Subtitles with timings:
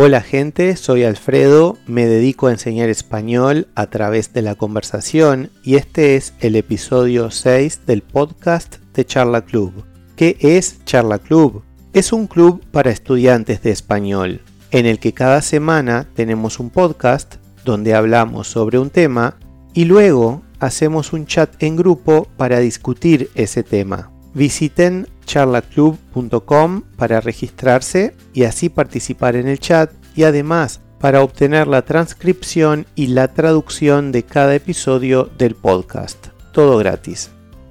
[0.00, 5.74] Hola gente, soy Alfredo, me dedico a enseñar español a través de la conversación y
[5.74, 9.72] este es el episodio 6 del podcast de Charla Club.
[10.14, 11.64] ¿Qué es Charla Club?
[11.94, 14.40] Es un club para estudiantes de español,
[14.70, 17.34] en el que cada semana tenemos un podcast
[17.64, 19.34] donde hablamos sobre un tema
[19.74, 24.12] y luego hacemos un chat en grupo para discutir ese tema.
[24.32, 31.82] Visiten charlaclub.com para registrarse y así participar en el chat y además para obtener la
[31.82, 36.28] transcripción y la traducción de cada episodio del podcast.
[36.52, 37.30] Todo gratis.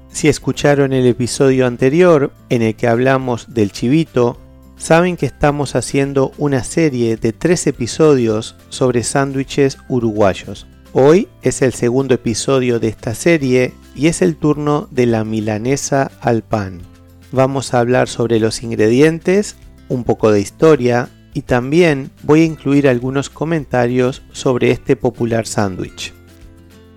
[0.09, 4.37] Si escucharon el episodio anterior en el que hablamos del chivito,
[4.77, 10.67] saben que estamos haciendo una serie de tres episodios sobre sándwiches uruguayos.
[10.93, 16.11] Hoy es el segundo episodio de esta serie y es el turno de la milanesa
[16.21, 16.96] al pan.
[17.31, 19.55] Vamos a hablar sobre los ingredientes,
[19.89, 26.13] un poco de historia y también voy a incluir algunos comentarios sobre este popular sándwich.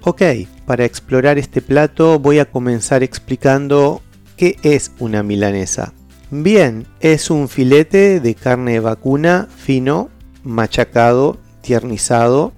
[0.02, 0.22] Ok,
[0.66, 4.02] para explorar este plato voy a comenzar explicando
[4.36, 5.92] qué es una milanesa.
[6.30, 10.10] Bien, es un filete de carne vacuna fino,
[10.44, 12.52] machacado, tiernizado.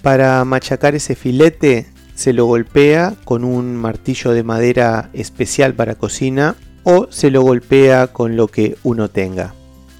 [0.00, 6.54] Para machacar ese filete se lo golpea con un martillo de madera especial para cocina
[6.84, 9.54] o se lo golpea con lo que uno tenga.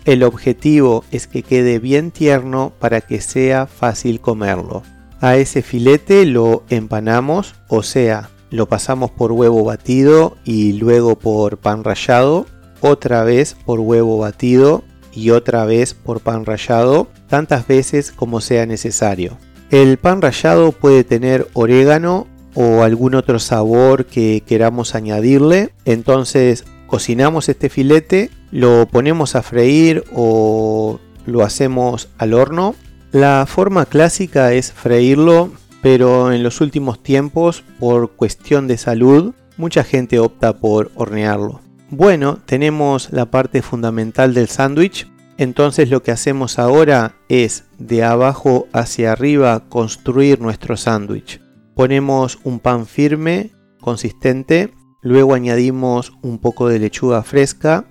[0.05, 4.83] El objetivo es que quede bien tierno para que sea fácil comerlo.
[5.21, 11.59] A ese filete lo empanamos, o sea, lo pasamos por huevo batido y luego por
[11.59, 12.47] pan rallado,
[12.81, 18.65] otra vez por huevo batido y otra vez por pan rallado, tantas veces como sea
[18.65, 19.37] necesario.
[19.71, 25.73] El pan rallado puede tener orégano o algún otro sabor que queramos añadirle.
[25.85, 32.75] Entonces cocinamos este filete, lo ponemos a freír o lo hacemos al horno.
[33.13, 39.85] La forma clásica es freírlo, pero en los últimos tiempos, por cuestión de salud, mucha
[39.85, 41.61] gente opta por hornearlo.
[41.91, 45.09] Bueno, tenemos la parte fundamental del sándwich,
[45.39, 51.41] entonces lo que hacemos ahora es de abajo hacia arriba construir nuestro sándwich.
[51.75, 53.51] Ponemos un pan firme,
[53.81, 54.73] consistente,
[55.03, 57.85] luego añadimos un poco de lechuga fresca,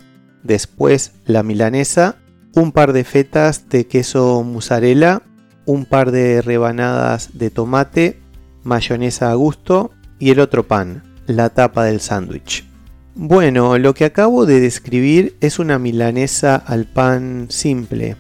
[0.44, 2.18] después la milanesa,
[2.56, 5.22] un par de fetas de queso mozzarella,
[5.66, 8.20] un par de rebanadas de tomate,
[8.64, 12.66] mayonesa a gusto y el otro pan, la tapa del sándwich.
[13.16, 18.16] Bueno, lo que acabo de describir es una milanesa al pan simple,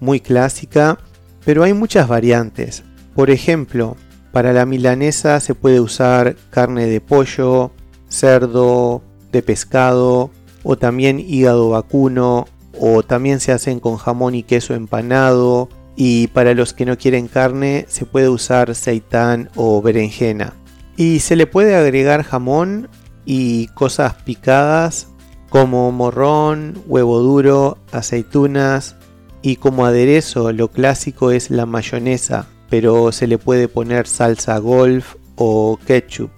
[0.00, 0.98] muy clásica,
[1.44, 2.84] pero hay muchas variantes.
[3.14, 3.96] Por ejemplo,
[4.32, 7.70] para la milanesa se puede usar carne de pollo,
[8.08, 10.30] cerdo, de pescado
[10.62, 12.46] o también hígado vacuno
[12.78, 17.28] o también se hacen con jamón y queso empanado y para los que no quieren
[17.28, 20.54] carne se puede usar seitán o berenjena.
[20.96, 22.88] Y se le puede agregar jamón
[23.24, 25.08] y cosas picadas
[25.48, 28.96] como morrón, huevo duro, aceitunas
[29.42, 35.16] y como aderezo lo clásico es la mayonesa, pero se le puede poner salsa golf
[35.36, 36.30] o ketchup.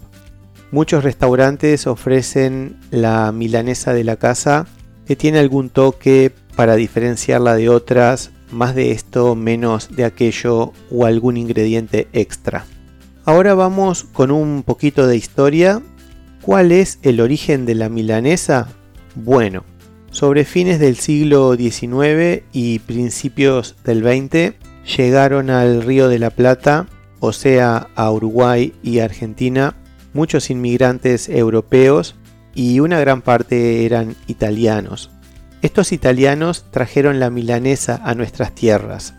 [0.72, 4.66] Muchos restaurantes ofrecen la milanesa de la casa
[5.06, 11.06] que tiene algún toque para diferenciarla de otras, más de esto, menos de aquello o
[11.06, 12.64] algún ingrediente extra.
[13.24, 15.82] Ahora vamos con un poquito de historia
[16.42, 18.66] ¿Cuál es el origen de la milanesa?
[19.14, 19.62] Bueno,
[20.10, 26.86] sobre fines del siglo XIX y principios del XX llegaron al Río de la Plata,
[27.20, 29.74] o sea, a Uruguay y Argentina,
[30.12, 32.14] muchos inmigrantes europeos
[32.54, 35.10] y una gran parte eran italianos.
[35.62, 39.14] Estos italianos trajeron la milanesa a nuestras tierras.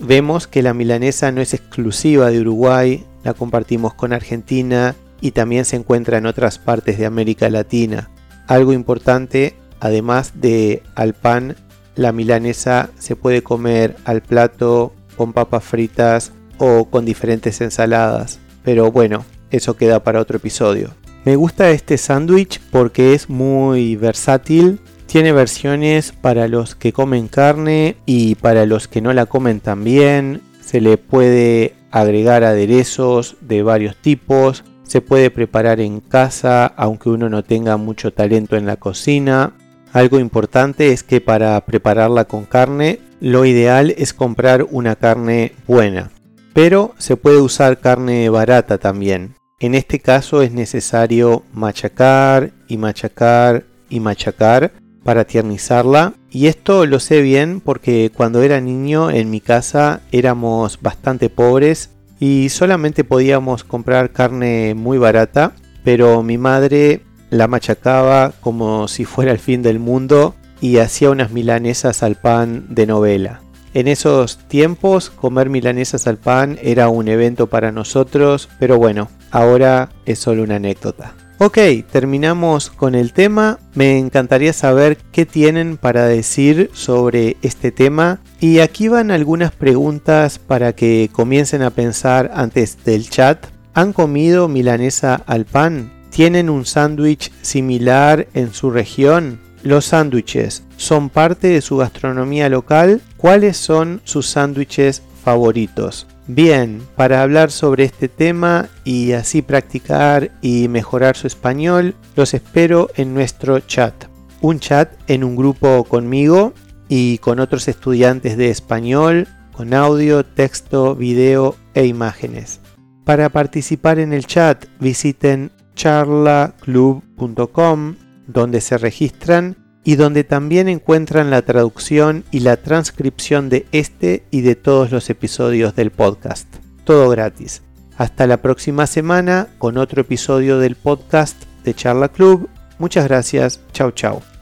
[0.00, 5.64] Vemos que la milanesa no es exclusiva de Uruguay, la compartimos con Argentina y también
[5.64, 8.10] se encuentra en otras partes de América Latina.
[8.46, 11.56] Algo importante, además de al pan,
[11.96, 18.38] la milanesa se puede comer al plato con papas fritas o con diferentes ensaladas.
[18.62, 20.90] Pero bueno, eso queda para otro episodio.
[21.24, 24.80] Me gusta este sándwich porque es muy versátil.
[25.06, 30.42] Tiene versiones para los que comen carne y para los que no la comen también.
[30.60, 37.28] Se le puede agregar aderezos de varios tipos se puede preparar en casa aunque uno
[37.28, 39.54] no tenga mucho talento en la cocina.
[39.92, 46.10] Algo importante es que para prepararla con carne, lo ideal es comprar una carne buena.
[46.52, 49.34] Pero se puede usar carne barata también.
[49.60, 54.72] En este caso es necesario machacar y machacar y machacar
[55.04, 56.14] para tiernizarla.
[56.30, 61.90] Y esto lo sé bien porque cuando era niño en mi casa éramos bastante pobres
[62.18, 65.52] y solamente podíamos comprar carne muy barata,
[65.84, 70.34] pero mi madre la machacaba como si fuera el fin del mundo
[70.64, 73.42] y hacía unas milanesas al pan de novela.
[73.74, 79.90] En esos tiempos comer milanesas al pan era un evento para nosotros, pero bueno, ahora
[80.06, 81.12] es solo una anécdota.
[81.36, 81.58] Ok,
[81.92, 83.58] terminamos con el tema.
[83.74, 88.20] Me encantaría saber qué tienen para decir sobre este tema.
[88.40, 93.48] Y aquí van algunas preguntas para que comiencen a pensar antes del chat.
[93.74, 95.92] ¿Han comido milanesa al pan?
[96.08, 99.40] ¿Tienen un sándwich similar en su región?
[99.64, 103.00] Los sándwiches son parte de su gastronomía local.
[103.16, 106.06] ¿Cuáles son sus sándwiches favoritos?
[106.26, 112.90] Bien, para hablar sobre este tema y así practicar y mejorar su español, los espero
[112.96, 113.94] en nuestro chat.
[114.42, 116.52] Un chat en un grupo conmigo
[116.90, 122.60] y con otros estudiantes de español, con audio, texto, video e imágenes.
[123.06, 127.94] Para participar en el chat visiten charlaclub.com
[128.26, 134.40] donde se registran y donde también encuentran la traducción y la transcripción de este y
[134.40, 136.48] de todos los episodios del podcast.
[136.84, 137.62] Todo gratis.
[137.96, 142.48] Hasta la próxima semana con otro episodio del podcast de Charla Club.
[142.78, 143.60] Muchas gracias.
[143.72, 144.33] Chau chau.